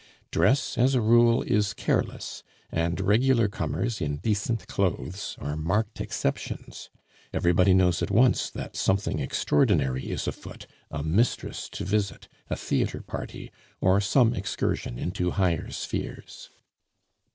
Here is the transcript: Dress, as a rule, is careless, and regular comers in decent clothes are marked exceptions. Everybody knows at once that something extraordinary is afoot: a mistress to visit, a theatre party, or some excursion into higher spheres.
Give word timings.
Dress, 0.31 0.79
as 0.79 0.95
a 0.95 0.99
rule, 0.99 1.43
is 1.43 1.75
careless, 1.75 2.41
and 2.71 2.99
regular 2.99 3.47
comers 3.47 4.01
in 4.01 4.17
decent 4.17 4.65
clothes 4.67 5.35
are 5.39 5.55
marked 5.55 6.01
exceptions. 6.01 6.89
Everybody 7.31 7.75
knows 7.75 8.01
at 8.01 8.09
once 8.09 8.49
that 8.49 8.75
something 8.75 9.19
extraordinary 9.19 10.09
is 10.09 10.25
afoot: 10.27 10.65
a 10.89 11.03
mistress 11.03 11.69
to 11.69 11.85
visit, 11.85 12.27
a 12.49 12.55
theatre 12.55 13.03
party, 13.03 13.51
or 13.79 14.01
some 14.01 14.33
excursion 14.33 14.97
into 14.97 15.29
higher 15.29 15.69
spheres. 15.69 16.49